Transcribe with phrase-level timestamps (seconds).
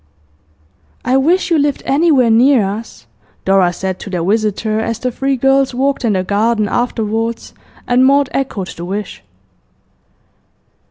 [1.05, 3.05] 'I wish you lived anywhere near us,'
[3.45, 7.53] Dora said to their visitor, as the three girls walked in the garden afterwards,
[7.85, 9.21] and Maud echoed the wish.